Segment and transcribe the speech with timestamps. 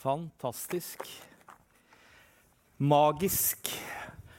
[0.00, 1.02] Fantastisk.
[2.80, 3.68] Magisk.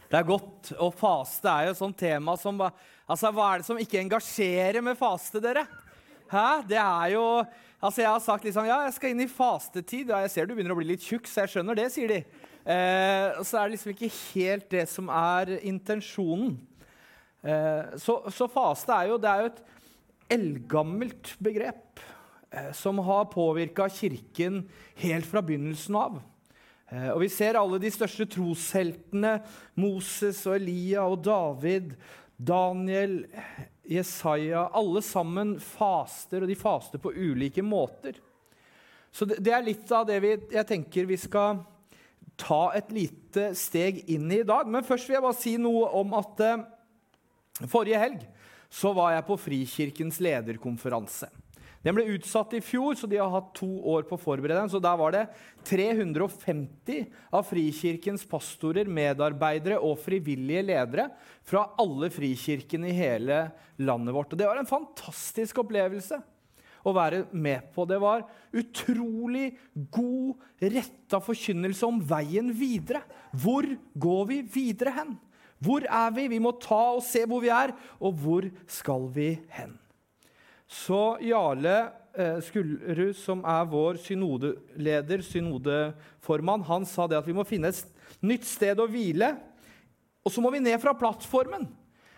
[0.10, 0.72] Det er godt.
[0.82, 4.00] å faste Det er jo et sånt tema som Altså, hva er det som ikke
[4.02, 5.68] engasjerer med faste, dere?
[6.32, 6.64] Hæ?
[6.66, 7.26] Det er jo
[7.82, 10.10] Altså, jeg har sagt liksom Ja, jeg skal inn i fastetid.
[10.10, 12.20] Ja, jeg ser du begynner å bli litt tjukk, så jeg skjønner det, sier de.
[12.62, 16.56] Eh, og så er det liksom ikke helt det som er intensjonen.
[17.42, 19.64] Eh, så, så, faste er jo, det er jo et
[20.38, 22.02] eldgammelt begrep
[22.76, 24.64] som har påvirka Kirken
[25.00, 26.20] helt fra begynnelsen av.
[26.92, 29.38] Eh, og Vi ser alle de største trosheltene,
[29.80, 31.96] Moses og Elia og David,
[32.36, 33.22] Daniel,
[33.86, 38.20] Jesaja Alle sammen faster, og de faster på ulike måter.
[39.12, 41.64] Så det, det er litt av det vi, jeg tenker vi skal
[42.40, 44.68] ta et lite steg inn i i dag.
[44.68, 46.64] Men først vil jeg bare si noe om at eh,
[47.72, 48.28] forrige helg
[48.72, 51.28] så var jeg på Frikirkens lederkonferanse.
[51.82, 54.70] Den ble utsatt i fjor, så de har hatt to år på å forberede den.
[54.70, 55.24] Så der var det
[55.66, 61.08] 350 av Frikirkens pastorer, medarbeidere og frivillige ledere
[61.48, 63.48] fra alle frikirkene i hele
[63.82, 64.34] landet vårt.
[64.34, 66.22] Og det var en fantastisk opplevelse
[66.86, 67.88] å være med på.
[67.90, 69.50] Det var utrolig
[69.94, 73.04] god, retta forkynnelse om veien videre.
[73.34, 73.66] Hvor
[73.98, 75.16] går vi videre hen?
[75.62, 76.30] Hvor er vi?
[76.30, 79.81] Vi må ta og se hvor vi er, og hvor skal vi hen?
[80.72, 81.76] Så Jarle
[82.16, 88.22] eh, Skullerud, som er vår synodeleder, synodeformann, han sa det at vi må finne et
[88.24, 89.34] nytt sted å hvile.
[90.24, 91.68] Og så må vi ned fra plattformen.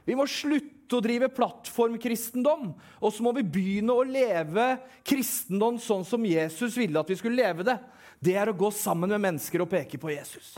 [0.06, 2.73] Vi må slutte å drive plattformkristendom.
[3.02, 4.76] Og så må vi begynne å leve
[5.08, 7.80] kristendom sånn som Jesus ville at vi skulle leve det.
[8.23, 10.54] Det er å gå sammen med mennesker og peke på Jesus.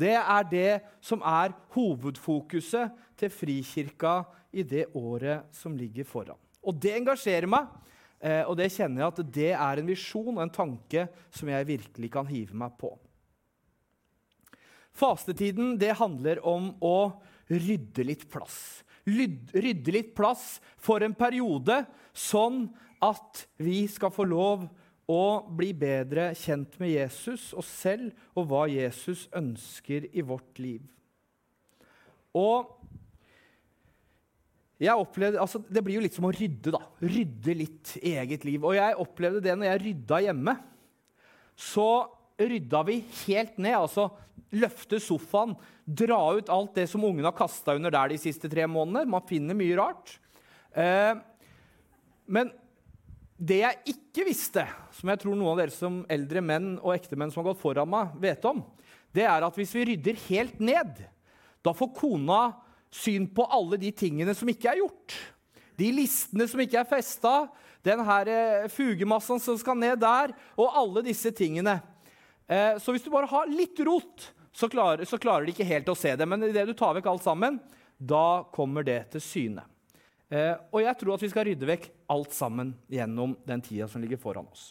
[0.00, 4.20] Det er det som er hovedfokuset til Frikirka
[4.52, 6.38] i det året som ligger foran.
[6.60, 7.68] Og det engasjerer meg,
[8.20, 11.68] eh, og det kjenner jeg at det er en visjon og en tanke som jeg
[11.68, 12.92] virkelig kan hive meg på.
[14.96, 18.82] Fastetiden det handler om å rydde litt plass.
[19.06, 22.66] Rydde litt plass for en periode, sånn
[23.00, 24.66] at vi skal få lov
[25.10, 25.22] å
[25.56, 30.84] bli bedre kjent med Jesus og selv og hva Jesus ønsker i vårt liv.
[32.36, 32.68] Og
[34.80, 36.72] jeg opplevde, altså Det blir jo litt som å rydde.
[36.72, 36.80] da.
[37.04, 38.64] Rydde litt eget liv.
[38.64, 40.54] Og jeg opplevde det når jeg rydda hjemme.
[41.60, 41.88] Så
[42.40, 43.76] rydda vi helt ned.
[43.76, 44.08] altså
[44.50, 45.52] Løfte sofaen,
[45.84, 49.10] dra ut alt det som ungene har kasta under der de siste tre månedene.
[49.12, 50.16] Man finner mye rart.
[50.72, 51.12] Eh,
[52.26, 52.50] men
[53.40, 54.64] det jeg ikke visste,
[54.96, 57.88] som jeg tror noen av dere som eldre menn og ektemenn som har gått foran
[57.88, 58.64] meg, vet om,
[59.14, 61.00] det er at hvis vi rydder helt ned,
[61.64, 62.40] da får kona
[62.94, 65.16] syn på alle de tingene som ikke er gjort.
[65.80, 67.34] De listene som ikke er festa,
[67.86, 71.78] den her eh, fugemassen som skal ned der, og alle disse tingene.
[72.50, 75.88] Eh, så hvis du bare har litt rot, så klarer, så klarer de ikke helt
[75.88, 76.26] å se det.
[76.28, 77.60] Men idet du tar vekk alt sammen,
[77.96, 79.64] da kommer det til syne.
[80.30, 84.02] Eh, og jeg tror at vi skal rydde vekk alt sammen gjennom den tida som
[84.02, 84.70] ligger foran oss.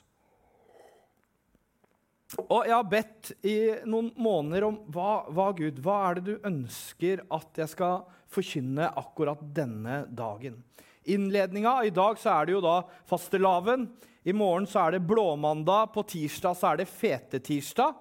[2.38, 3.58] Og jeg har bedt i
[3.90, 8.92] noen måneder om hva, hva, Gud, hva er det du ønsker at jeg skal forkynne
[9.02, 10.60] akkurat denne dagen.
[11.10, 12.76] Innledninga I dag så er det jo da
[13.10, 13.88] fastelavn.
[14.30, 15.90] I morgen så er det blåmandag.
[15.96, 17.98] På tirsdag så er det fetetirsdag.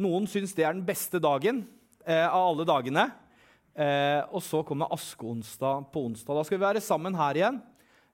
[0.00, 1.64] Noen syns det er den beste dagen
[2.06, 3.08] eh, av alle dagene.
[3.74, 6.38] Eh, og så kommer askeonsdag på onsdag.
[6.38, 7.58] Da skal vi være sammen her igjen.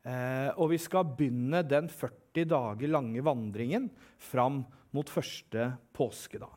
[0.06, 3.90] Eh, og vi skal begynne den 40 dager lange vandringen
[4.22, 4.62] fram
[4.96, 6.52] mot første påskedag.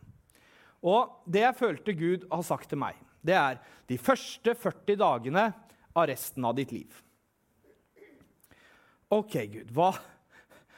[0.80, 5.50] Og det jeg følte Gud har sagt til meg, det er de første 40 dagene
[5.92, 7.02] av resten av ditt liv.
[9.10, 9.90] OK, Gud, hva,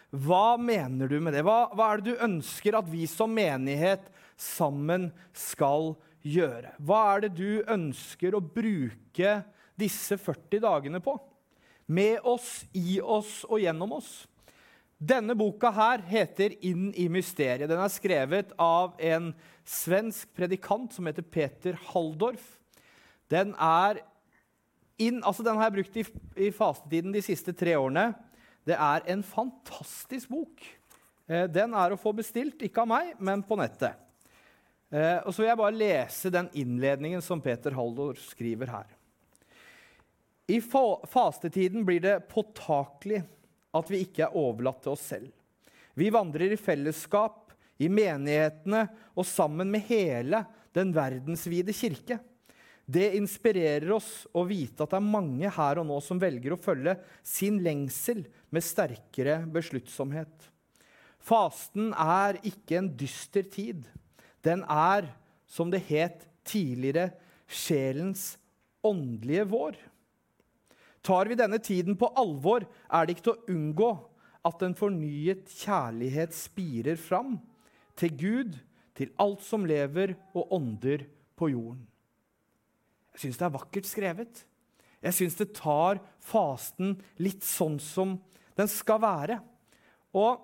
[0.10, 1.44] hva mener du med det?
[1.46, 4.08] Hva, hva, er det du ønsker at vi som menighet
[4.40, 5.94] sammen skal
[6.24, 6.72] gjøre?
[6.80, 9.36] Hva er det du ønsker å bruke
[9.78, 11.18] disse 40 dagene på?
[11.92, 14.12] Med oss, i oss og gjennom oss?
[15.02, 17.68] Denne boka her heter 'Inn i mysteriet'.
[17.68, 19.34] Den er skrevet av en
[19.66, 22.60] svensk predikant som heter Peter Halldorf.
[23.28, 24.04] Den er
[25.00, 26.06] inn, altså den har jeg brukt i,
[26.46, 28.14] i fastetiden de siste tre årene.
[28.64, 30.62] Det er en fantastisk bok.
[31.26, 33.98] Eh, den er å få bestilt, ikke av meg, men på nettet.
[34.92, 38.98] Eh, og så vil jeg bare lese den innledningen som Peter Halldorf skriver her.
[40.52, 43.24] I fa fastetiden blir det påtakelig
[43.76, 45.30] at vi ikke er overlatt til oss selv.
[45.96, 47.52] Vi vandrer i fellesskap,
[47.82, 48.86] i menighetene
[49.18, 50.44] og sammen med hele
[50.76, 52.20] den verdensvide kirke.
[52.86, 56.60] Det inspirerer oss å vite at det er mange her og nå som velger å
[56.62, 60.34] følge sin lengsel med sterkere besluttsomhet.
[61.22, 63.86] Fasten er ikke en dyster tid.
[64.44, 65.08] Den er,
[65.46, 67.12] som det het tidligere,
[67.52, 68.36] sjelens
[68.86, 69.78] åndelige vår.
[71.02, 73.92] Tar vi denne tiden på alvor, er det ikke til å unngå
[74.46, 77.40] at en fornyet kjærlighet spirer fram
[77.98, 78.60] til Gud,
[78.98, 81.06] til alt som lever og ånder
[81.38, 81.88] på jorden.
[83.14, 84.44] Jeg syns det er vakkert skrevet.
[85.02, 88.16] Jeg syns det tar fasten litt sånn som
[88.58, 89.40] den skal være.
[90.18, 90.44] Og,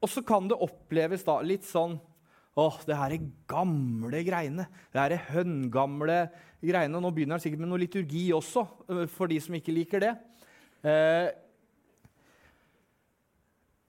[0.00, 1.98] og så kan det oppleves da litt sånn
[2.56, 4.64] Åh, det her er gamle greiene.
[4.88, 6.20] Det her er høngamle
[6.64, 7.00] greiene.
[7.02, 10.14] Nå begynner han sikkert med noe liturgi også, øh, for de som ikke liker det.
[10.80, 11.28] Eh,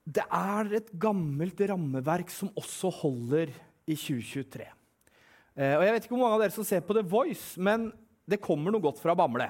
[0.07, 3.53] det er et gammelt rammeverk som også holder
[3.87, 4.67] i 2023.
[5.55, 7.89] Eh, og jeg vet ikke hvor mange av dere som ser på The Voice, men
[8.27, 9.47] det kommer noe godt fra Bamble.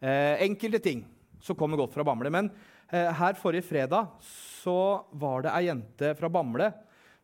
[0.00, 1.02] Eh, enkelte ting
[1.40, 2.28] som kommer godt fra Bamble.
[2.32, 2.52] Men
[2.92, 6.70] eh, her forrige fredag så var det ei jente fra Bamble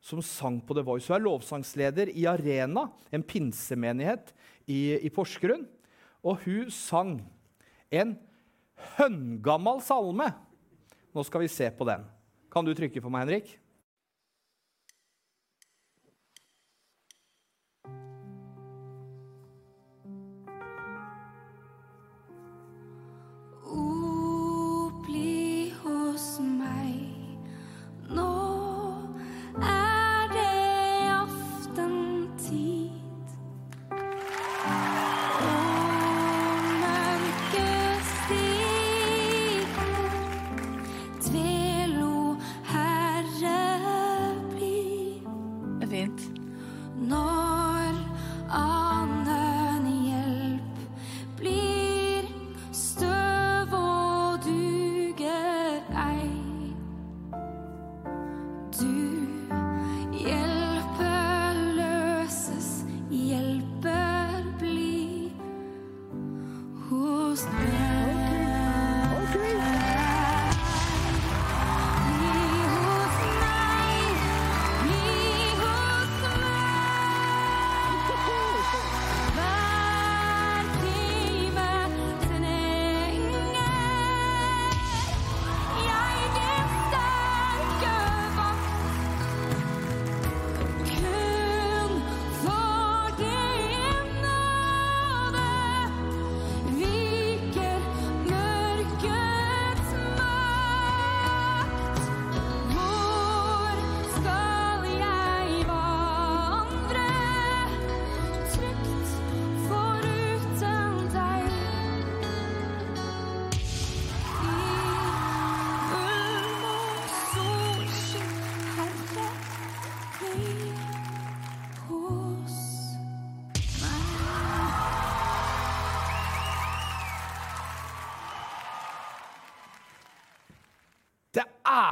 [0.07, 1.09] som sang på The Voice.
[1.11, 4.31] Hun er lovsangsleder i Arena, en pinsemenighet
[4.71, 5.65] i, i Porsgrunn.
[6.23, 7.17] Og hun sang
[7.91, 8.15] en
[8.97, 10.31] høngammal salme.
[11.11, 12.05] Nå skal vi se på den.
[12.53, 13.57] Kan du trykke for meg, Henrik?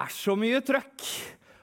[0.04, 1.08] Er så mye trøkk.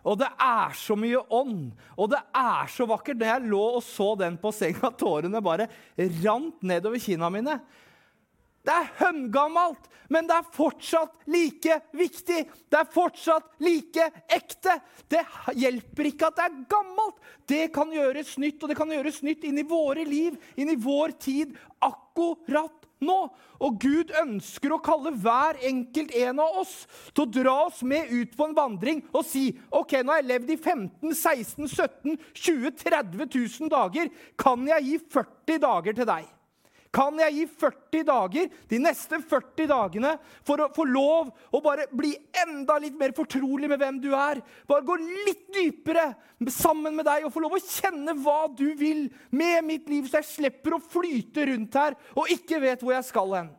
[0.02, 3.20] Og det er så mye ånd, og det er så vakkert.
[3.22, 5.70] Da jeg lå og så den på senga, tårene bare
[6.24, 7.60] rant nedover kinna mine.
[8.62, 12.44] Det er høngammalt, men det er fortsatt like viktig.
[12.70, 14.76] Det er fortsatt like ekte.
[15.10, 15.24] Det
[15.58, 17.18] hjelper ikke at det er gammelt.
[17.50, 20.78] Det kan gjøres nytt, og det kan gjøres nytt inn i våre liv, inn i
[20.78, 23.18] vår tid, akkurat nå.
[23.62, 26.76] Og Gud ønsker å kalle hver enkelt en av oss
[27.14, 30.30] til å dra oss med ut på en vandring og si OK, nå har jeg
[30.34, 34.14] levd i 15 16 17 20 30 000 dager.
[34.38, 36.30] Kan jeg gi 40 dager til deg?
[36.92, 40.10] Kan jeg gi 40 dager, de neste 40 dagene,
[40.44, 42.12] for å få lov å bare bli
[42.44, 44.42] enda litt mer fortrolig med hvem du er?
[44.68, 46.10] Bare gå litt dypere
[46.52, 50.20] sammen med deg og få lov å kjenne hva du vil med mitt liv, så
[50.20, 53.54] jeg slipper å flyte rundt her og ikke vet hvor jeg skal hen.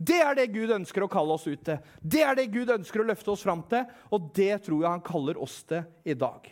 [0.00, 1.78] Det er det Gud ønsker å kalle oss ut til.
[2.00, 5.04] Det er det Gud ønsker å løfte oss fram til, og det tror jeg han
[5.04, 6.48] kaller oss til i dag.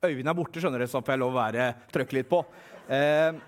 [0.00, 2.42] Øyvind er borte, skjønner dere, så får jeg lov å være trøkke litt på.
[2.90, 3.40] Eh,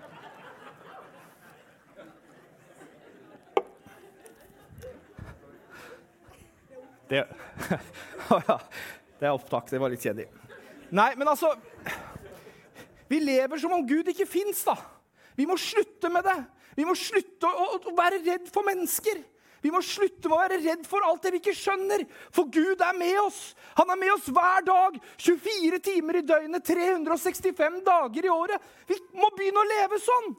[7.13, 7.27] Det,
[9.19, 9.69] det er opptak.
[9.69, 10.25] Det var litt kjedelig.
[10.93, 11.53] Nei, men altså
[13.09, 14.73] Vi lever som om Gud ikke fins, da.
[15.37, 16.39] Vi må slutte med det.
[16.77, 19.21] Vi må slutte å, å, å, være redd for mennesker.
[19.61, 22.03] Vi må slutte med å være redd for alt det vi ikke skjønner.
[22.33, 23.41] For Gud er med oss.
[23.77, 24.97] Han er med oss hver dag.
[25.21, 28.65] 24 timer i døgnet, 365 dager i året.
[28.89, 30.33] Vi må begynne å leve sånn.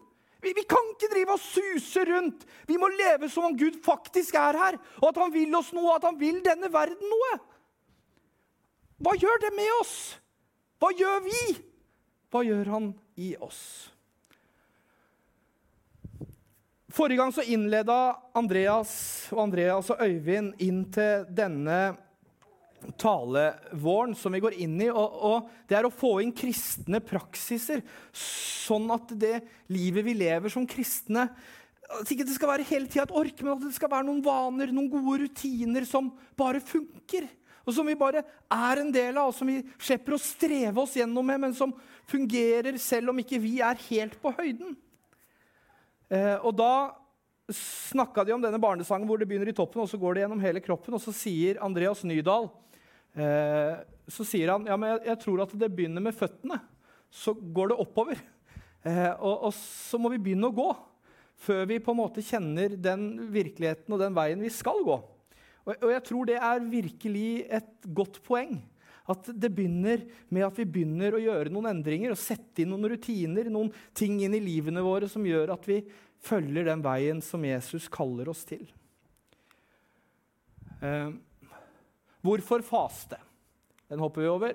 [0.45, 2.45] Vi, vi, kan ikke drive og suse rundt.
[2.69, 5.97] Vi må leve som om Gud faktisk er her, og at han vil oss noe,
[5.97, 7.39] at han vil denne verden noe.
[9.05, 9.97] Hva gjør det med oss?
[10.83, 11.43] Hva gjør vi?
[12.33, 13.65] Hva gjør han i oss?
[16.95, 18.93] Forrige gang så innleda Andreas
[19.35, 21.79] og Andreas og Øyvind inn til denne
[23.01, 24.89] talevåren som vi går inn i.
[24.93, 27.83] Og, og, Det er å få inn kristne praksiser,
[28.15, 29.39] sånn at det
[29.73, 31.29] livet vi lever som kristne
[31.85, 34.23] at Ikke det skal være hele tida et ork, men at det skal være noen
[34.25, 37.27] vaner, noen gode rutiner som bare funker.
[37.65, 38.23] Og som vi bare
[38.53, 41.73] er en del av, og som vi slipper å streve oss gjennom med, men som
[42.11, 44.75] fungerer selv om ikke vi er helt på høyden.
[46.13, 46.73] Eh, og da
[47.53, 50.45] snakka de om denne barnesangen hvor det begynner i toppen og så går det gjennom
[50.45, 50.97] hele kroppen.
[50.97, 52.49] Og så sier Andreas Nydal
[53.15, 53.75] Eh,
[54.11, 56.59] så sier han ja, men jeg, jeg, tror at det begynner med føttene.
[57.15, 58.21] Så går det oppover.
[58.85, 60.69] Eh, og, og, så må vi begynne å gå
[61.45, 65.01] før vi på en måte kjenner den virkeligheten og den veien vi skal gå.
[65.65, 67.29] Og, og jeg tror det er virkelig
[67.59, 68.59] et godt poeng.
[69.11, 70.01] At det begynner
[70.33, 74.17] med at vi begynner å gjøre noen endringer og sette inn noen rutiner, noen ting
[74.25, 75.83] inn i livene våre som gjør at vi
[76.25, 78.65] følger den veien som Jesus kaller oss til.
[80.81, 81.11] Eh,
[82.25, 83.19] Hvorfor faste?
[83.91, 84.55] Den hopper vi over.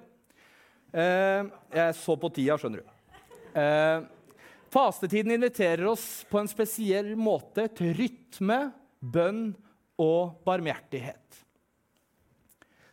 [0.90, 2.96] Eh, jeg så på tida, skjønner du.
[3.62, 4.00] Eh,
[4.74, 8.60] fastetiden inviterer oss på en spesiell måte til rytme,
[9.00, 9.52] bønn
[10.02, 11.44] og barmhjertighet.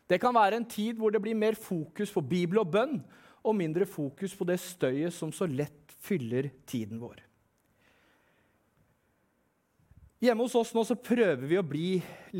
[0.06, 3.00] Det kan være en tid hvor det blir mer fokus på Bibel og bønn,
[3.46, 7.25] og mindre fokus på det støyet som så lett fyller tiden vår.
[10.22, 11.88] Hjemme hos oss nå så prøver vi å bli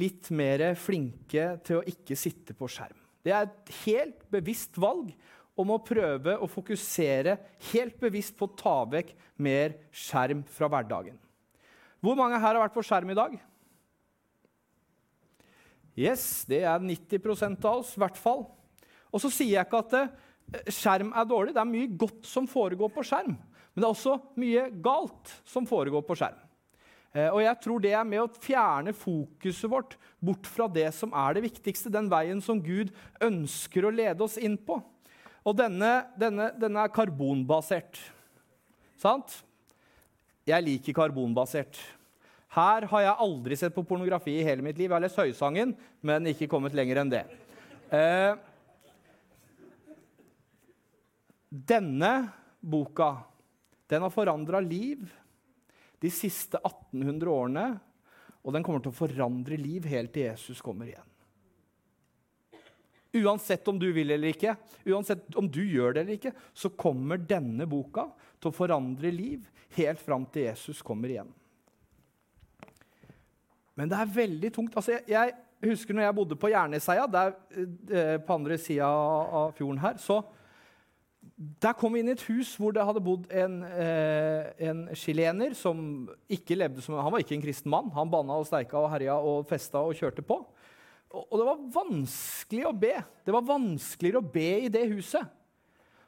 [0.00, 2.96] litt mer flinke til å ikke sitte på skjerm.
[3.20, 5.10] Det er et helt bevisst valg
[5.60, 7.36] om å prøve å fokusere
[7.72, 9.12] helt bevisst på å ta vekk
[9.44, 11.18] mer skjerm fra hverdagen.
[12.00, 13.36] Hvor mange her har vært på skjerm i dag?
[15.96, 18.46] Yes, det er 90 av oss, i hvert fall.
[19.12, 21.56] Og så sier jeg ikke at eh, skjerm er dårlig.
[21.56, 23.36] Det er mye godt som foregår på skjerm.
[23.36, 26.45] Men det er også mye galt som foregår på skjerm.
[27.14, 31.12] Eh, og jeg tror det er med å fjerne fokuset vårt bort fra det som
[31.16, 34.80] er det viktigste, den veien som Gud ønsker å lede oss inn på.
[35.46, 38.00] Og denne, denne, denne er karbonbasert.
[38.98, 39.38] Sant?
[40.46, 41.78] Jeg liker karbonbasert.
[42.56, 44.88] Her har jeg aldri sett på pornografi i hele mitt liv.
[44.88, 47.22] Jeg har lest Høysangen, men ikke kommet lenger enn det.
[47.94, 48.32] Eh,
[51.46, 52.12] denne
[52.58, 53.12] boka
[53.90, 55.04] den har forandra liv
[56.02, 57.66] de siste 1800 årene,
[58.46, 61.12] og den kommer til å forandre liv helt til Jesus kommer igjen.
[63.16, 64.54] Uansett om du vil eller ikke,
[64.92, 69.46] uansett om du gjør det eller ikke, så kommer denne boka til å forandre liv
[69.78, 71.32] helt fram til Jesus kommer igjen.
[73.76, 74.76] Men det er veldig tungt.
[74.76, 77.34] Altså, jeg, jeg husker når jeg bodde på Jerneseia, der,
[77.90, 80.22] eh, på andre sida av fjorden her, så
[81.36, 85.80] der kom vi inn i et hus hvor det hadde bodd en, eh, som
[86.32, 87.90] ikke levde som Han var ikke en kristen mann.
[87.92, 90.38] Han banna og steika og herja og festa og kjørte på.
[91.12, 92.94] Og, og, det var vanskelig å be.
[93.24, 95.28] Det var vanskeligere å be i det huset.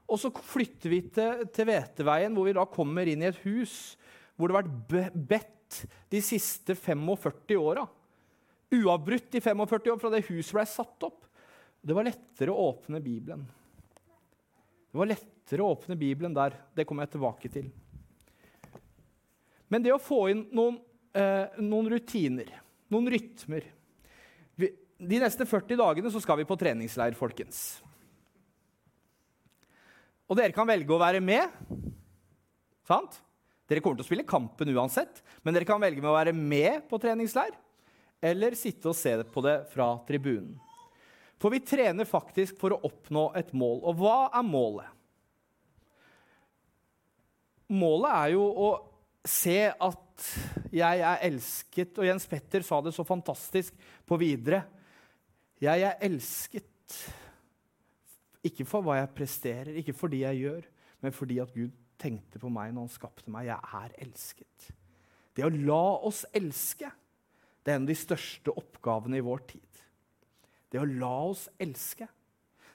[0.08, 3.98] Og så flytter vi til, til Veteveien, hvor vi da kommer inn i et hus
[4.38, 7.84] hvor det har vært bedt de siste 45 åra.
[8.72, 11.26] Uavbrutt i 45 år fra det huset ble satt opp.
[11.84, 13.44] Det var lettere å åpne Bibelen.
[14.98, 16.56] Det var lettere å åpne Bibelen der.
[16.74, 17.68] Det kommer jeg tilbake til.
[19.70, 20.80] Men det å få inn noen,
[21.14, 22.50] eh, noen rutiner,
[22.90, 23.62] noen rytmer
[24.58, 27.78] vi, De neste 40 dagene så skal vi på treningsleir, folkens.
[30.26, 31.46] Og dere kan velge å være med.
[32.82, 33.22] Sant?
[33.70, 36.88] Dere kommer til å spille kampen uansett, men dere kan velge med å være med
[36.90, 37.54] på treningsleir
[38.20, 40.58] eller sitte og se på det fra tribunen.
[41.38, 43.82] For vi trener faktisk for å oppnå et mål.
[43.86, 44.94] Og hva er målet?
[47.68, 48.70] Målet er jo å
[49.28, 50.28] se at
[50.74, 51.94] jeg er elsket.
[52.00, 53.76] Og Jens Petter sa det så fantastisk
[54.08, 54.64] på videre.
[55.62, 56.98] Jeg er elsket
[58.46, 60.66] ikke for hva jeg presterer, ikke for det jeg gjør,
[61.04, 63.50] men fordi at Gud tenkte på meg når han skapte meg.
[63.50, 64.70] Jeg er elsket.
[65.34, 66.90] Det å la oss elske
[67.62, 69.67] det er en av de største oppgavene i vår tid
[70.72, 72.08] det å la oss elske.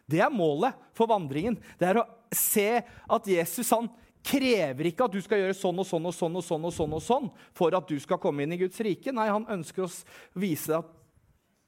[0.09, 1.57] Det er målet for vandringen.
[1.79, 3.89] Det er å se at Jesus han
[4.23, 6.97] krever ikke at du skal gjøre sånn og sånn og sånn og sånn og sånn
[6.97, 9.11] og sånn for at du skal komme inn i Guds rike.
[9.15, 9.91] Nei, han ønsker å
[10.39, 10.91] vise deg at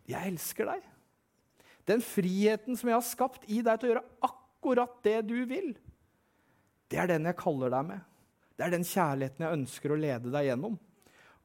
[0.06, 0.92] 'jeg elsker deg'.
[1.86, 5.76] Den friheten som jeg har skapt i deg til å gjøre akkurat det du vil,
[6.90, 8.02] det er den jeg kaller deg med.
[8.56, 10.80] Det er den kjærligheten jeg ønsker å lede deg gjennom.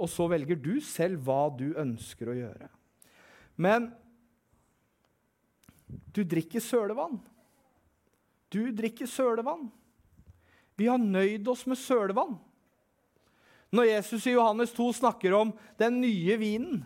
[0.01, 2.69] Og så velger du selv hva du ønsker å gjøre.
[3.61, 3.91] Men
[6.15, 7.19] du drikker sølevann.
[8.51, 9.69] Du drikker sølevann.
[10.79, 12.39] Vi har nøyd oss med sølevann.
[13.71, 16.81] Når Jesus i Johannes 2 snakker om den nye vinen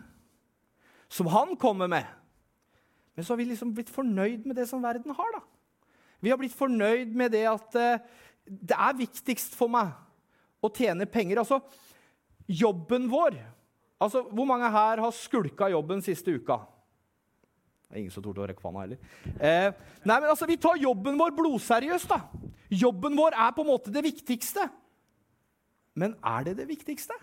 [1.09, 2.05] som han kommer med
[3.15, 5.31] Men så har vi liksom blitt fornøyd med det som verden har.
[5.31, 5.39] da.
[6.19, 8.01] Vi har blitt fornøyd med det at uh,
[8.43, 9.93] det er viktigst for meg
[10.59, 11.39] å tjene penger.
[11.39, 11.61] Altså,
[12.45, 13.37] jobben vår
[14.03, 16.59] altså, Hvor mange her har skulka jobben siste uka?
[17.85, 18.97] Det er ingen som torde å rekke hånda heller.
[19.39, 19.69] Eh,
[20.03, 22.09] nei, men altså, Vi tar jobben vår blodseriøst.
[22.09, 22.21] da.
[22.69, 24.69] Jobben vår er på en måte det viktigste.
[25.95, 27.13] Men er det det viktigste?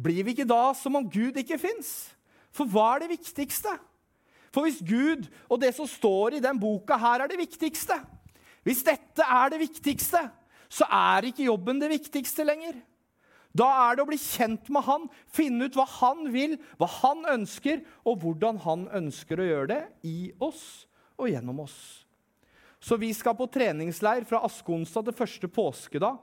[0.00, 2.14] Blir vi ikke da som om Gud ikke fins?
[2.52, 3.74] For hva er det viktigste?
[4.52, 7.96] For hvis Gud og det som står i den boka her, er det viktigste
[8.62, 10.20] Hvis dette er det viktigste,
[10.70, 12.76] så er ikke jobben det viktigste lenger.
[13.52, 17.26] Da er det å bli kjent med han, finne ut hva han vil, hva han
[17.34, 20.86] ønsker, og hvordan han ønsker å gjøre det i oss
[21.20, 21.76] og gjennom oss.
[22.82, 26.16] Så vi skal på treningsleir fra askeonsdag til første påskedag.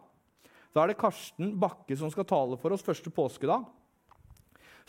[0.74, 3.64] Da er det Karsten Bakke som skal tale for oss første påskedag.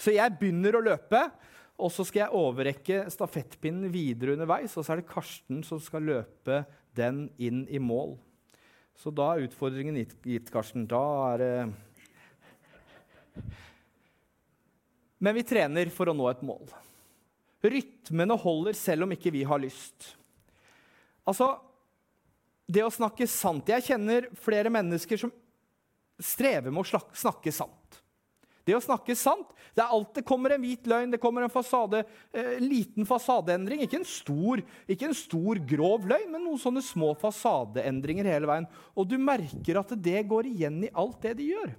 [0.01, 1.21] Så jeg begynner å løpe,
[1.81, 4.75] og så skal jeg overrekke stafettpinnen videre underveis.
[4.77, 6.65] Og så er det Karsten som skal løpe
[6.97, 8.17] den inn i mål.
[8.99, 10.89] Så da er utfordringen gitt, Karsten.
[10.91, 11.55] Da er det
[15.21, 16.65] Men vi trener for å nå et mål.
[17.61, 20.15] Rytmene holder selv om ikke vi har lyst.
[21.29, 21.53] Altså,
[22.71, 25.33] det å snakke sant Jeg kjenner flere mennesker som
[26.21, 28.01] strever med å snakke sant.
[28.65, 32.03] Det å snakke sant Det er alltid kommer en hvit løgn, det kommer en fasade,
[32.33, 33.85] eh, liten fasadeendring.
[33.85, 38.67] Ikke en, stor, ikke en stor, grov løgn, men noen sånne små fasadeendringer hele veien.
[38.99, 41.71] Og du merker at det går igjen i alt det de gjør.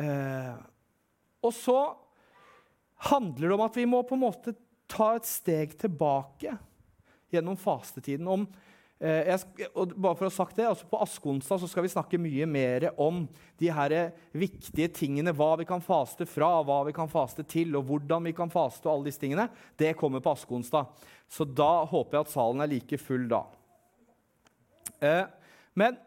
[0.00, 0.54] Eh,
[1.44, 1.78] og så
[3.10, 4.54] handler det om at vi må på en måte
[4.90, 6.56] ta et steg tilbake
[7.34, 8.28] gjennom fastetiden.
[8.28, 8.46] om
[9.04, 12.46] Eh, jeg, bare for å ha sagt det, altså På askeonsdag skal vi snakke mye
[12.46, 13.24] mer om
[13.60, 13.94] de her
[14.32, 15.34] viktige tingene.
[15.34, 18.86] Hva vi kan faste fra, hva vi kan faste til, og hvordan vi kan faste.
[18.86, 19.48] og alle disse tingene.
[19.76, 20.88] Det kommer på askeonsdag.
[21.28, 23.44] Så da håper jeg at salen er like full da.
[25.02, 25.24] Eh,
[25.74, 25.98] men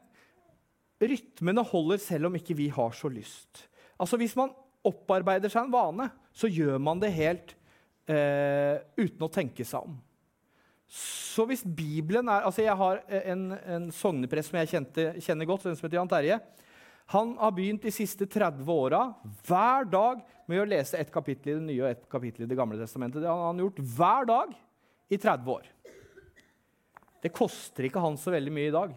[0.97, 3.66] rytmene holder selv om ikke vi har så lyst.
[3.97, 4.53] Altså Hvis man
[4.87, 7.55] opparbeider seg en vane, så gjør man det helt
[8.07, 9.97] eh, uten å tenke seg om.
[10.87, 15.65] Så hvis Bibelen er altså Jeg har en, en sogneprest som jeg kjente, kjenner godt,
[15.67, 16.37] som heter Jan Terje.
[17.11, 19.01] Han har begynt de siste 30 åra
[19.47, 22.57] hver dag med å lese et kapittel i Det nye og et kapittel i Det
[22.59, 23.21] gamle testamentet.
[23.23, 24.55] Det har han gjort hver dag
[25.07, 25.69] i 30 år.
[27.23, 28.95] Det koster ikke han så veldig mye i dag.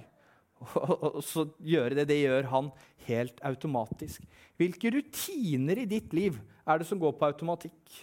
[0.61, 2.71] Og så gjøre det, det gjør han
[3.07, 4.25] helt automatisk.
[4.61, 6.37] Hvilke rutiner i ditt liv
[6.69, 7.97] er det som går på automatikk?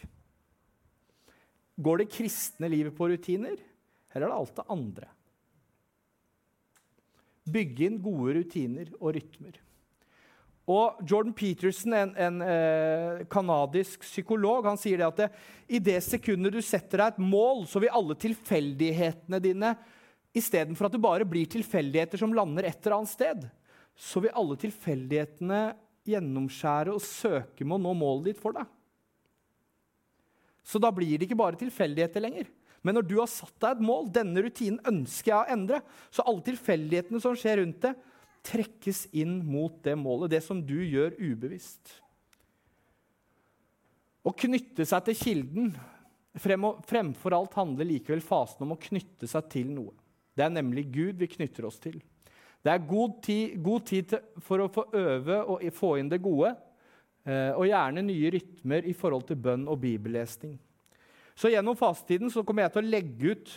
[1.78, 3.60] Går det kristne livet på rutiner?
[4.10, 5.12] Eller er det alt det andre?
[7.48, 9.62] Bygge inn gode rutiner og rytmer.
[10.68, 15.28] Og Jordan Peterson, en, en eh, kanadisk psykolog, han sier det at det,
[15.72, 19.72] i det sekundet du setter deg et mål, så vil alle tilfeldighetene dine
[20.36, 23.46] Istedenfor at det bare blir tilfeldigheter som lander et eller annet sted,
[23.98, 25.62] så vil alle tilfeldighetene
[26.08, 28.68] gjennomskjære og søke med å nå målet ditt for deg.
[30.68, 32.50] Så da blir det ikke bare tilfeldigheter lenger.
[32.86, 35.82] Men når du har satt deg et mål, denne rutinen ønsker jeg å endre,
[36.14, 37.94] så alle tilfeldighetene som skjer rundt det,
[38.48, 41.98] trekkes inn mot det målet, det som du gjør ubevisst.
[44.28, 45.72] Å knytte seg til kilden
[46.38, 49.96] fremfor alt handler likevel fasen om å knytte seg til noe.
[50.38, 51.98] Det er nemlig Gud vi knytter oss til.
[52.62, 56.52] Det er god tid, god tid for å få øve og få inn det gode,
[57.26, 60.58] eh, og gjerne nye rytmer i forhold til bønn og bibellesning.
[61.38, 63.56] Så gjennom fastetiden kommer jeg til å legge ut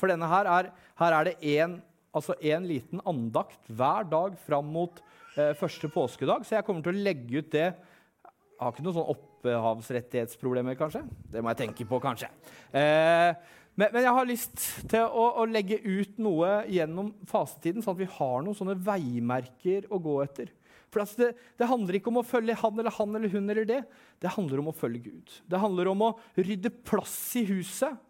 [0.00, 1.76] For denne her er, her er det én
[2.10, 2.34] altså
[2.64, 4.96] liten andakt hver dag fram mot
[5.36, 6.42] eh, første påskedag.
[6.42, 7.68] Så jeg kommer til å legge ut det.
[7.68, 11.04] Jeg har ikke noen sånn opphavsrettighetsproblemer, kanskje.
[11.30, 12.26] Det må jeg tenke på, kanskje.
[12.74, 13.36] Eh,
[13.78, 18.02] men, men, jeg har lyst til å, å, legge ut noe gjennom fastetiden, sånn at
[18.02, 20.50] vi har noen sånne veimerker å gå etter.
[20.88, 21.28] For altså det,
[21.60, 23.82] det, handler ikke om å følge han eller han eller hun eller det.
[24.18, 25.34] Det handler om å følge Gud.
[25.46, 28.04] Det handler om å rydde plass i huset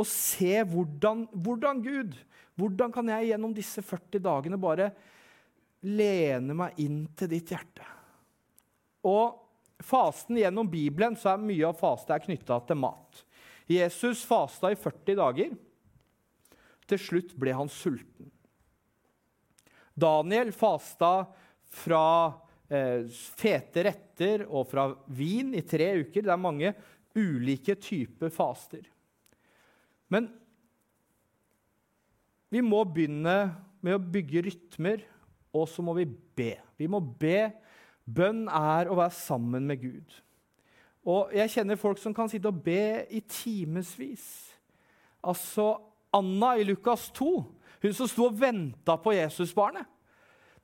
[0.00, 2.18] og se hvordan, hvordan Gud
[2.60, 4.90] Hvordan kan jeg gjennom disse 40 dagene bare
[5.86, 7.86] lene meg inn til ditt hjerte?
[9.08, 9.38] Og
[9.80, 13.22] fasten gjennom Bibelen så er mye av faste knytta til mat.
[13.70, 15.56] Jesus fasta i 40 dager.
[16.90, 18.30] Til slutt ble han sulten.
[19.94, 21.28] Daniel fasta
[21.70, 22.06] fra
[22.70, 26.24] eh, fete retter og fra vin i tre uker.
[26.24, 26.72] Det er mange
[27.14, 28.82] ulike typer faster.
[30.10, 30.26] Men
[32.50, 33.36] vi må begynne
[33.80, 35.04] med å bygge rytmer,
[35.54, 36.56] og så må vi be.
[36.78, 37.52] Vi må be.
[38.10, 40.16] Bønn er å være sammen med Gud.
[41.06, 44.26] Og jeg kjenner folk som kan sitte og be i timevis.
[45.24, 45.72] Altså
[46.12, 47.30] Anna i Lukas 2,
[47.80, 49.86] hun som sto og venta på Jesusbarnet.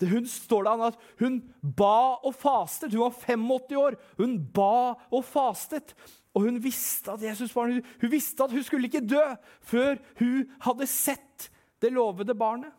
[0.04, 1.38] Hun står der at hun
[1.76, 2.92] ba og fastet.
[2.92, 3.96] Hun var 85 år.
[4.18, 5.94] Hun ba og fastet.
[6.34, 9.24] Og hun visste at Jesusbarnet, hun visste at hun skulle ikke dø
[9.64, 11.48] før hun hadde sett
[11.80, 12.72] det lovede barnet.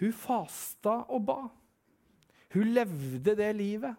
[0.00, 1.40] Hun fasta og ba.
[2.54, 3.94] Hun levde det livet.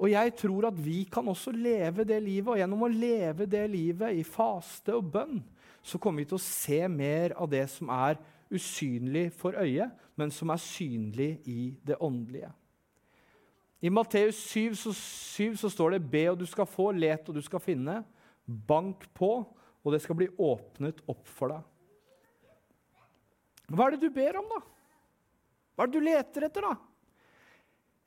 [0.00, 3.66] Og jeg tror at vi kan også leve det livet, og gjennom å leve det
[3.68, 5.42] livet i faste og bønn,
[5.84, 8.16] så kommer vi til å se mer av det som er
[8.50, 12.50] usynlig for øyet, men som er synlig i det åndelige.
[13.80, 17.34] I Matteus 7 så, 7 så står det 'be, og du skal få', 'let, og
[17.34, 18.04] du skal finne',
[18.44, 19.44] 'bank på',
[19.84, 21.62] og det skal bli åpnet opp for deg.
[23.70, 24.60] Hva er det du ber om, da?
[25.74, 26.89] Hva er det du leter etter, da?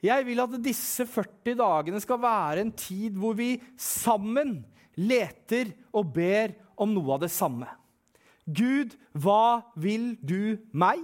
[0.04, 4.58] Jeg vil at disse 40 dagene skal være en tid hvor vi sammen
[5.00, 7.70] leter og ber om noe av det samme.
[8.44, 11.00] Gud, hva vil du meg?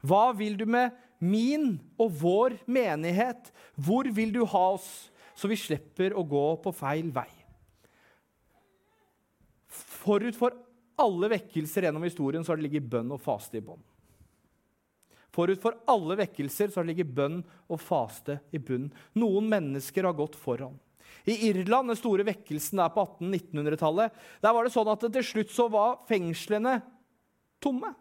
[0.00, 3.50] Hva vil du med min og vår menighet?
[3.76, 7.28] Hvor vil du ha oss, så vi slipper å gå på feil vei?
[9.68, 10.56] Forut for
[10.98, 13.84] alle vekkelser gjennom historien så har det ligget bønn og faste i bånd.
[15.38, 17.38] Forut for alle vekkelser så ligget bønn
[17.70, 18.90] og faste i bunnen.
[19.14, 20.74] Noen mennesker har gått foran.
[21.28, 25.54] I Irland, den store vekkelsen der på 1800-1900-tallet, der var det sånn at til slutt
[25.54, 26.78] så var fengslene
[27.62, 27.92] tomme.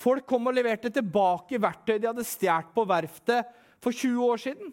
[0.00, 3.50] Folk kom og leverte tilbake verktøy de hadde stjålet på verftet
[3.84, 4.72] for 20 år siden.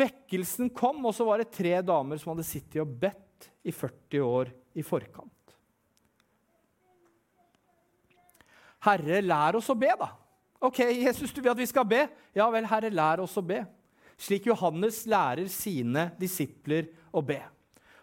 [0.00, 4.24] Vekkelsen kom, og så var det tre damer som hadde sittet og bedt i 40
[4.24, 5.34] år i forkant.
[8.84, 10.10] Herre, lær oss å be, da.
[10.60, 12.04] Ok, Jesus, du vil at vi skal be?
[12.36, 13.62] Ja vel, Herre, lær oss å be.
[14.20, 17.40] Slik Johannes lærer sine disipler å be.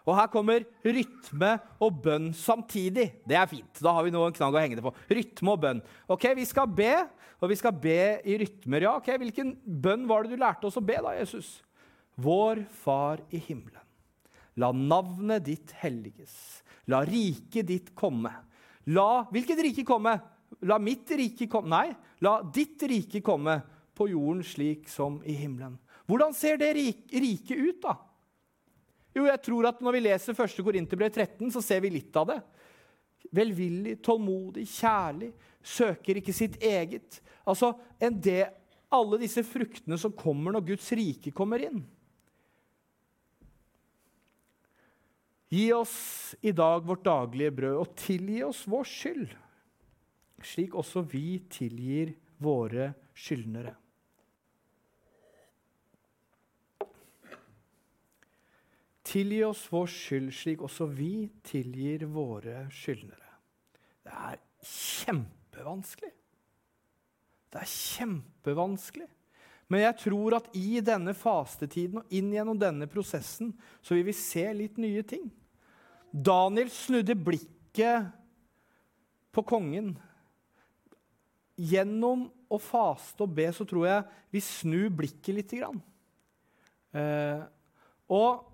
[0.07, 1.49] Og her kommer rytme
[1.83, 3.09] og bønn samtidig.
[3.27, 3.81] Det er fint.
[3.83, 4.93] Da har vi noen knagg å henge det på.
[5.11, 5.81] Rytme og bønn.
[6.07, 6.93] Ok, Vi skal be,
[7.41, 8.87] og vi skal be i rytmer.
[8.87, 11.57] Ja, ok, Hvilken bønn var det du lærte oss å be, da, Jesus?
[12.15, 13.83] Vår Far i himmelen.
[14.57, 16.63] La navnet ditt helliges.
[16.87, 18.31] La riket ditt komme.
[18.87, 20.15] La Hvilket rike komme?
[20.65, 23.59] La mitt rike komme Nei, la ditt rike komme
[23.97, 25.77] på jorden slik som i himmelen.
[26.07, 27.97] Hvordan ser det riket ut, da?
[29.17, 30.61] Jo, jeg tror at Når vi leser 1.
[30.63, 32.39] Korinterbrev 13, så ser vi litt av det.
[33.33, 37.19] Velvillig, tålmodig, kjærlig, søker ikke sitt eget.
[37.43, 38.45] Altså, en det,
[38.93, 41.81] Alle disse fruktene som kommer når Guds rike kommer inn.
[45.51, 49.35] Gi oss i dag vårt daglige brød, og tilgi oss vår skyld
[50.43, 53.73] slik også vi tilgir våre skyldnere.
[59.07, 63.29] Tilgi oss vår skyld, slik også vi tilgir våre skyldnere.
[64.03, 66.11] Det er kjempevanskelig.
[67.47, 69.07] Det er kjempevanskelig.
[69.71, 74.15] Men jeg tror at i denne fastetiden og inn gjennom denne prosessen så vil vi
[74.15, 75.25] se litt nye ting.
[76.11, 78.11] Daniel snudde blikket
[79.35, 79.95] på kongen
[81.57, 85.55] gjennom å faste og be så tror jeg vi snur blikket litt.
[85.57, 87.41] Eh,
[88.13, 88.45] og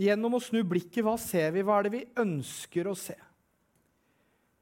[0.00, 1.64] gjennom å snu blikket, hva ser vi?
[1.64, 3.16] Hva er det vi ønsker å se?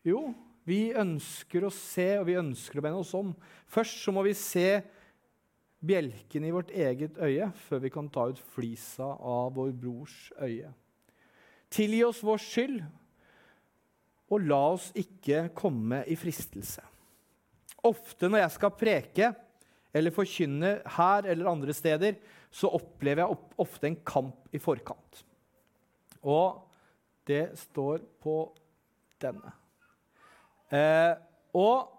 [0.06, 0.28] Jo,
[0.64, 3.34] vi ønsker å se, og vi ønsker å be oss om.
[3.68, 4.80] Først så må vi se
[5.84, 10.70] bjelken i vårt eget øye før vi kan ta ut flisa av vår brors øye.
[11.74, 12.82] Tilgi oss vår skyld,
[14.32, 16.80] og la oss ikke komme i fristelse.
[17.84, 19.32] Ofte når jeg skal preke
[19.94, 22.16] eller forkynne her eller andre steder,
[22.54, 25.24] så opplever jeg ofte en kamp i forkant.
[26.24, 26.62] Og
[27.28, 28.38] det står på
[29.22, 29.52] denne.
[30.74, 31.12] Eh,
[31.54, 31.90] og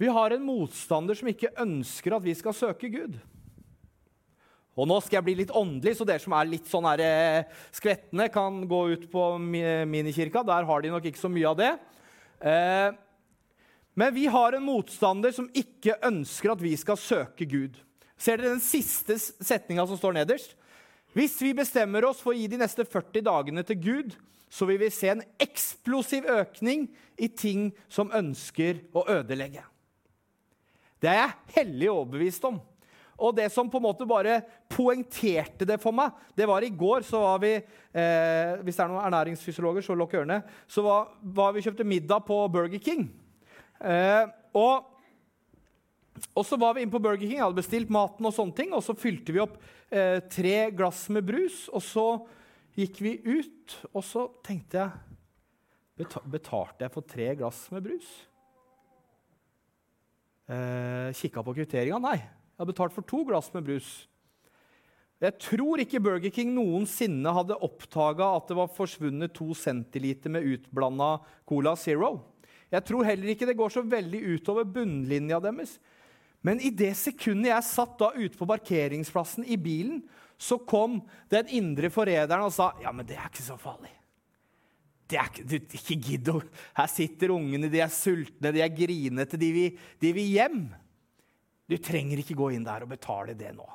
[0.00, 3.16] vi har en motstander som ikke ønsker at vi skal søke Gud.
[4.74, 7.60] Og nå skal jeg bli litt åndelig, så dere som er litt sånn her, eh,
[7.70, 10.42] skvettende, kan gå ut på minikirka.
[10.42, 11.72] Der har de nok ikke så mye av det.
[12.42, 12.90] Eh,
[13.94, 17.78] men vi har en motstander som ikke ønsker at vi skal søke Gud.
[18.18, 20.56] Ser dere den siste setninga som står nederst?
[21.14, 24.16] Hvis vi bestemmer oss for å gi de neste 40 dagene til Gud,
[24.50, 29.62] så vil vi se en eksplosiv økning i ting som ønsker å ødelegge.
[30.98, 32.58] Det er jeg hellig overbevist om.
[33.14, 37.04] Og det som på en måte bare poengterte det for meg, det var i går
[37.06, 40.40] så var vi eh, Hvis det er noen ernæringsfysiologer, så lukk ørene.
[40.66, 43.06] Så var, var vi kjøpte middag på Burger King.
[43.80, 44.90] Eh, og,
[46.32, 48.74] og, så var vi inne på Burger King, jeg hadde bestilt maten, og sånne ting,
[48.76, 49.58] og så fylte vi opp
[49.90, 51.64] eh, tre glass med brus.
[51.74, 52.06] Og så
[52.78, 55.10] gikk vi ut, og så tenkte jeg
[55.94, 58.08] Betalte jeg for tre glass med brus?
[60.50, 62.00] Eh, Kikka på kvitteringa.
[62.02, 62.16] Nei.
[62.18, 63.92] Jeg har betalt for to glass med brus.
[65.22, 70.46] Jeg tror ikke Burger King noensinne hadde oppdaga at det var forsvunnet to centiliter med
[70.50, 71.16] utblanda
[71.48, 72.18] Cola Zero.
[72.74, 75.76] Jeg tror heller ikke det går så veldig utover bunnlinja deres.
[76.44, 80.02] Men i det sekundet jeg satt da ute på parkeringsplassen i bilen,
[80.36, 80.98] så kom
[81.32, 83.92] den indre forræderen og sa ja, men det er ikke så farlig.
[85.08, 86.30] Det er ikke, ikke gidd
[86.76, 90.60] Her sitter ungene, de er sultne, de er grinete, de vil, de vil hjem.
[91.70, 93.66] Du trenger ikke gå inn der og betale det nå.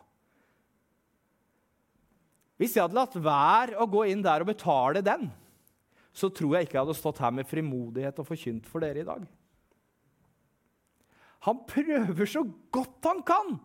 [2.60, 5.30] Hvis jeg hadde latt være å gå inn der og betale den,
[6.14, 9.08] så tror jeg ikke jeg hadde stått her med frimodighet og forkynt for dere i
[9.08, 9.26] dag.
[11.48, 12.44] Han prøver så
[12.74, 13.60] godt han kan,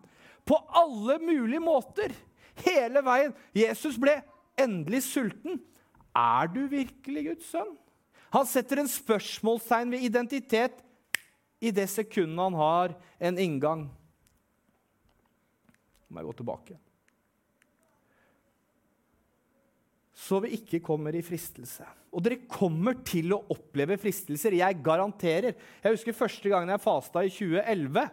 [0.45, 2.13] på alle mulige måter.
[2.63, 3.33] Hele veien.
[3.57, 4.13] Jesus ble
[4.61, 5.57] endelig sulten.
[6.15, 7.73] Er du virkelig Guds sønn?
[8.31, 10.79] Han setter en spørsmålstegn ved identitet
[11.63, 13.87] i det sekundet han har en inngang
[16.15, 16.77] må jeg gå tilbake.
[20.25, 21.85] Så vi ikke kommer i fristelse.
[22.15, 24.57] Og dere kommer til å oppleve fristelser.
[24.57, 25.57] Jeg garanterer.
[25.83, 28.07] Jeg husker første gangen jeg fasta i 2011.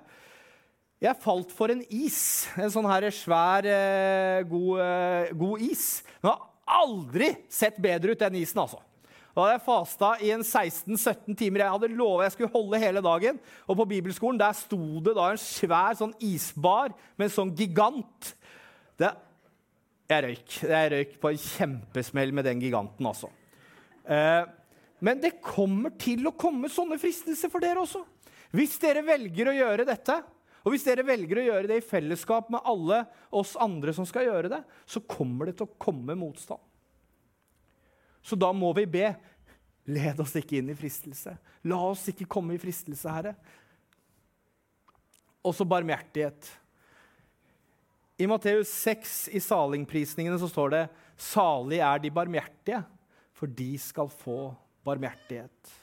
[1.02, 2.20] Jeg falt for en is.
[2.60, 6.02] En sånn her svær, eh, god, eh, god is.
[6.20, 6.42] Den har
[6.84, 8.82] aldri sett bedre ut, den isen, altså.
[9.32, 11.64] Da hadde jeg fasta i en 16-17 timer.
[11.64, 13.40] Jeg hadde lova jeg skulle holde hele dagen.
[13.66, 18.34] Og på bibelskolen der sto det da en svær sånn isbar med en sånn gigant.
[19.00, 19.08] Det,
[20.10, 20.56] jeg røyk.
[20.68, 23.30] Jeg røyk på en kjempesmell med den giganten, altså.
[25.02, 28.02] Men det kommer til å komme sånne fristelser for dere også.
[28.52, 30.18] Hvis dere velger å gjøre dette,
[30.62, 33.00] og hvis dere velger å gjøre det i fellesskap med alle
[33.34, 36.60] oss andre som skal gjøre det, så kommer det til å komme motstand.
[38.22, 39.08] Så da må vi be.
[39.90, 41.34] Led oss ikke inn i fristelse.
[41.66, 43.34] La oss ikke komme i fristelse, Herre.
[45.42, 46.46] Også barmhjertighet.
[48.20, 50.82] I Matteus 6 i salingprisningene så står det
[51.16, 52.82] 'Salig er de barmhjertige,
[53.32, 55.78] for de skal få barmhjertighet'.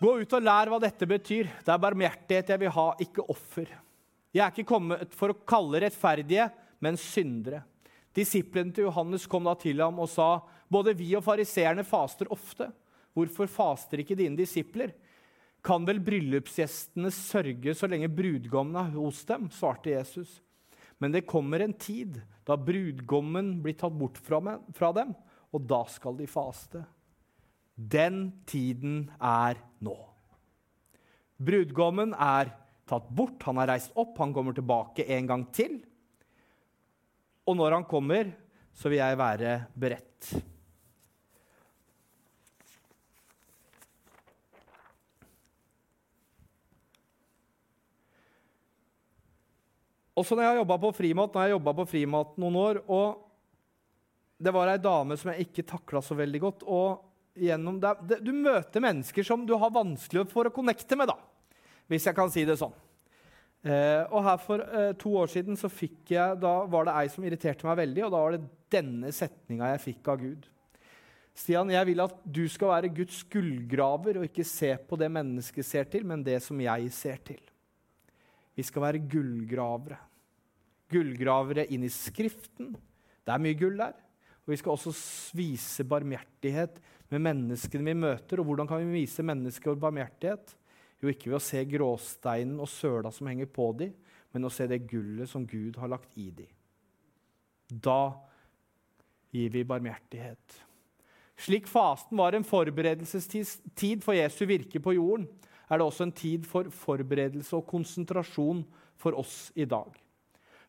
[0.00, 1.48] Gå ut og lær hva dette betyr.
[1.64, 3.70] Det er barmhjertighet jeg vil ha, ikke offer.
[4.34, 6.50] Jeg er ikke kommet for å kalle rettferdige,
[6.80, 7.62] men syndere.
[8.14, 12.72] Disiplene til Johannes kom da til ham og sa, 'Både vi og fariseerne faster ofte.
[13.14, 14.94] Hvorfor faster ikke dine disipler?'
[15.64, 20.42] 'Kan vel bryllupsgjestene sørge så lenge brudgommen er hos dem?' svarte Jesus.
[21.00, 25.14] Men det kommer en tid da brudgommen blir tatt bort fra dem,
[25.52, 26.84] og da skal de faste.
[27.74, 29.96] Den tiden er nå.
[31.40, 32.52] Brudgommen er
[32.86, 35.80] tatt bort, han er reist opp, han kommer tilbake en gang til.
[37.48, 38.30] Og når han kommer,
[38.74, 40.34] så vil jeg være beredt.
[50.14, 53.24] Også når jeg jobba på Frimat, når jeg på Frimat noen år, og
[54.38, 56.62] det var ei dame som jeg ikke takla så veldig godt.
[56.62, 61.10] og gjennom det, det, Du møter mennesker som du har vanskelig for å connecte med,
[61.10, 61.18] da,
[61.90, 62.74] hvis jeg kan si det sånn.
[63.64, 67.08] Eh, og her For eh, to år siden så fikk jeg, da var det ei
[67.12, 68.04] som irriterte meg veldig.
[68.04, 70.50] og Da var det denne setninga jeg fikk av Gud.
[71.34, 75.66] Stian, jeg vil at du skal være Guds gullgraver og ikke se på det mennesket
[75.66, 77.40] ser til, men det som jeg ser til.
[78.54, 79.98] Vi skal være gullgravere.
[80.92, 82.74] Gullgravere inn i Skriften.
[83.24, 83.96] Det er mye gull der.
[84.44, 84.92] Og vi skal også
[85.36, 86.76] vise barmhjertighet
[87.12, 88.40] med menneskene vi møter.
[88.40, 90.54] Og hvordan kan vi vise mennesker barmhjertighet?
[91.00, 93.94] Jo, ikke ved å se gråsteinen og søla som henger på dem,
[94.32, 96.48] men å se det gullet som Gud har lagt i dem.
[97.68, 98.14] Da
[99.34, 100.60] gir vi barmhjertighet.
[101.44, 105.26] Slik fasten var en forberedelsestid for Jesu virke på jorden,
[105.68, 108.64] er det også en tid for forberedelse og konsentrasjon
[109.00, 109.90] for oss i dag.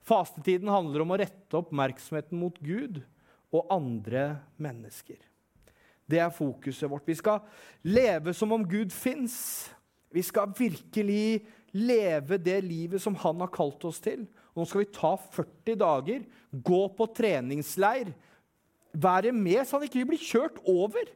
[0.05, 3.01] Fastetiden handler om å rette oppmerksomheten mot Gud
[3.55, 5.17] og andre mennesker.
[6.05, 7.08] Det er fokuset vårt.
[7.08, 7.41] Vi skal
[7.88, 9.36] leve som om Gud fins.
[10.13, 11.41] Vi skal virkelig
[11.75, 14.27] leve det livet som han har kalt oss til.
[14.53, 16.21] Og nå skal vi ta 40 dager,
[16.53, 18.13] gå på treningsleir,
[18.95, 21.10] være med så han ikke vil bli kjørt over.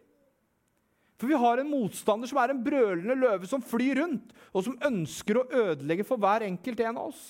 [1.20, 4.78] For vi har en motstander som er en brølende løve som flyr rundt, og som
[4.88, 7.24] ønsker å ødelegge for hver enkelt en av oss.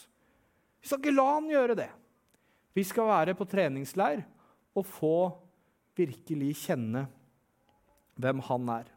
[0.80, 1.89] Vi skal ikke la han gjøre det.
[2.78, 4.21] Vi skal være på treningsleir
[4.78, 5.15] og få
[5.97, 7.08] virkelig kjenne
[8.19, 8.88] hvem han er.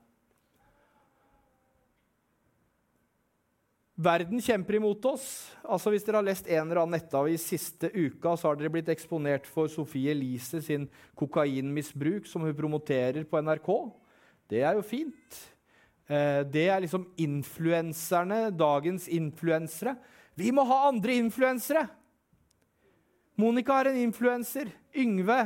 [4.03, 5.27] Verden kjemper imot oss.
[5.63, 8.91] Altså Hvis dere har lest en eller annen nettavis siste uka, så har dere blitt
[8.93, 13.71] eksponert for Sofie Elise sin kokainmisbruk, som hun promoterer på NRK.
[14.53, 15.39] Det er jo fint.
[16.13, 19.97] Eh, det er liksom influenserne, dagens influensere.
[20.37, 21.87] Vi må ha andre influensere!
[23.41, 24.69] Monica er en influenser.
[24.93, 25.39] Yngve.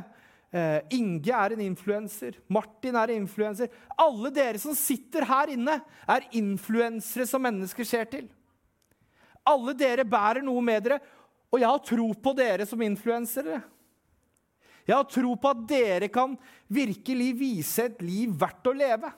[0.51, 2.41] Eh, Inge er en influenser.
[2.51, 3.71] Martin er en influenser.
[3.95, 8.27] Alle dere som sitter her inne, er influensere som mennesker ser til.
[9.47, 10.99] Alle dere bærer noe med dere,
[11.55, 13.63] og jeg har tro på dere som influensere.
[14.87, 16.37] Jeg har tro på at dere kan
[16.71, 19.11] virkelig vise et liv verdt å leve.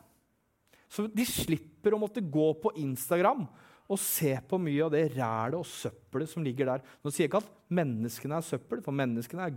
[0.89, 3.45] Så de slipper å måtte gå på Instagram
[3.89, 6.83] og se på mye av det rælet og søppelet som ligger der.
[7.01, 9.55] Nå sier jeg ikke at menneskene er søppel, for menneskene er,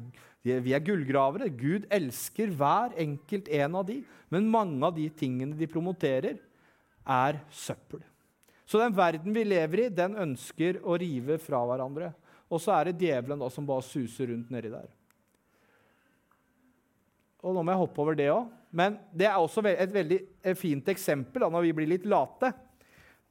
[0.63, 1.49] vi er gullgravere.
[1.51, 3.99] Gud elsker hver enkelt en av de,
[4.31, 6.39] men mange av de tingene de promoterer,
[7.01, 8.03] er søppel.
[8.63, 12.13] Så den verden vi lever i, den ønsker å rive fra hverandre.
[12.51, 14.87] Og så er det djevelen da, som bare suser rundt nedi der.
[17.41, 18.49] Og nå må jeg hoppe over det òg.
[18.71, 20.19] Men det er også et veldig
[20.55, 22.53] fint eksempel da, når vi blir litt late.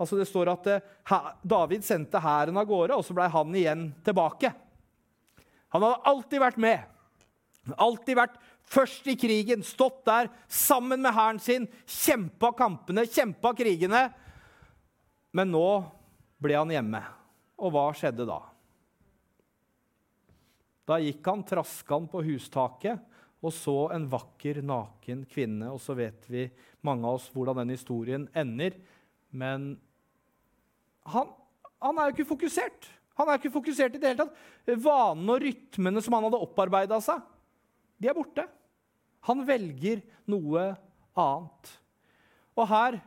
[0.01, 3.87] Altså Det står at uh, David sendte hæren av gårde, og så ble han igjen
[4.05, 4.53] tilbake.
[5.73, 6.85] Han hadde alltid vært med.
[7.77, 8.39] Alltid vært
[8.71, 14.09] først i krigen, stått der sammen med hæren sin, kjempa kampene, kjempa krigene.
[15.37, 15.67] Men nå
[16.43, 17.03] ble han hjemme.
[17.61, 18.41] Og hva skjedde da?
[20.89, 23.10] Da gikk han, traska han på hustaket
[23.41, 25.71] og så en vakker, naken kvinne.
[25.73, 26.47] Og så vet vi,
[26.85, 28.77] mange av oss, hvordan den historien ender.
[29.33, 29.73] Men
[31.09, 31.31] han,
[31.81, 32.89] han er jo ikke fokusert.
[33.21, 34.41] Han er ikke fokusert i det hele tatt.
[34.81, 37.21] Vanene og rytmene som han hadde opparbeida seg,
[38.01, 38.47] de er borte.
[39.29, 40.01] Han velger
[40.31, 40.71] noe
[41.21, 41.73] annet.
[42.57, 43.01] Og her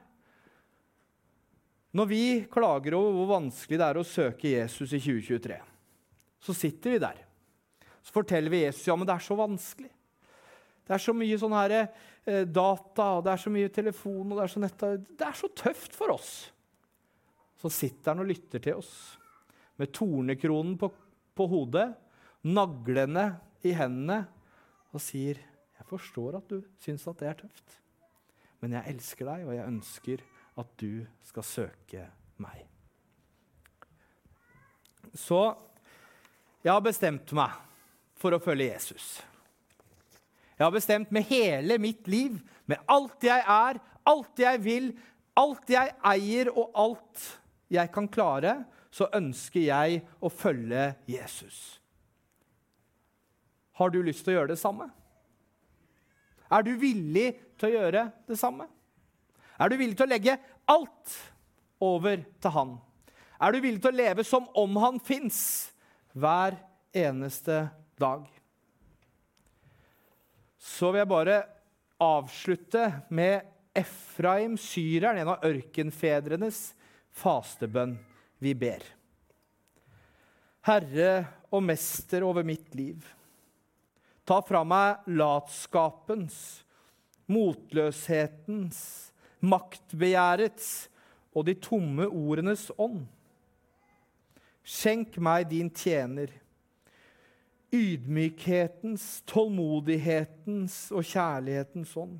[1.94, 5.60] når vi klager over hvor vanskelig det er å søke Jesus i 2023,
[6.42, 7.20] så sitter vi der.
[8.02, 9.92] Så forteller vi Jesus ja, men det er så vanskelig.
[10.84, 11.76] Det er så mye sånn her,
[12.26, 14.78] eh, data, og det er så mye telefon og Det er så nett,
[15.18, 16.52] Det er så tøft for oss.
[17.58, 19.18] Så sitter han og lytter til oss
[19.80, 20.92] med tornekronen på,
[21.34, 21.94] på hodet,
[22.44, 24.28] naglene i hendene,
[24.94, 25.40] og sier,
[25.74, 27.80] 'Jeg forstår at du syns at det er tøft,
[28.62, 30.22] men jeg elsker deg, og jeg ønsker
[30.58, 32.06] at du skal søke
[32.38, 32.68] meg.
[35.14, 35.58] Så
[36.64, 37.58] jeg har bestemt meg
[38.16, 39.22] for å følge Jesus.
[40.58, 42.38] Jeg har bestemt med hele mitt liv,
[42.70, 44.92] med alt jeg er, alt jeg vil,
[45.40, 47.24] alt jeg eier og alt
[47.74, 48.60] jeg kan klare,
[48.94, 51.80] så ønsker jeg å følge Jesus.
[53.74, 54.92] Har du lyst til å gjøre det samme?
[56.54, 58.68] Er du villig til å gjøre det samme?
[59.58, 60.38] Er du villig til å legge
[60.70, 61.16] alt
[61.82, 62.76] over til han?
[63.42, 65.40] Er du villig til å leve som om han fins
[66.14, 66.60] hver
[66.94, 67.66] eneste
[67.98, 68.30] dag?
[70.64, 71.42] Så vil jeg bare
[72.04, 76.70] avslutte med Efraim, syreren, en av ørkenfedrenes
[77.20, 77.98] fastebønn.
[78.40, 78.84] Vi ber.
[80.64, 81.10] Herre
[81.52, 83.04] og mester over mitt liv.
[84.24, 86.38] Ta fra meg latskapens,
[87.28, 88.80] motløshetens,
[89.44, 90.70] maktbegjærets
[91.36, 93.04] og de tomme ordenes ånd.
[94.64, 96.32] Skjenk meg din tjener,
[97.74, 102.20] ydmykhetens, tålmodighetens og kjærlighetens ånd.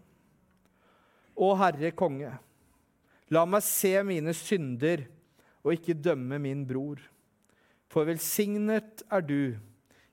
[1.34, 2.34] Å Herre Konge,
[3.34, 5.06] la meg se mine synder
[5.64, 7.02] og ikke dømme min bror.
[7.90, 9.56] For velsignet er du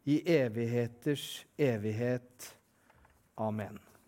[0.08, 2.50] i evigheters evighet.
[3.40, 3.78] Amen.